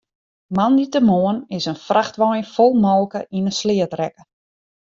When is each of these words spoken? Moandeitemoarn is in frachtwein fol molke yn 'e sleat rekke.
Moandeitemoarn 0.57 1.43
is 1.55 1.65
in 1.71 1.81
frachtwein 1.87 2.47
fol 2.53 2.73
molke 2.85 3.19
yn 3.37 3.47
'e 3.49 3.53
sleat 3.59 3.93
rekke. 3.99 4.23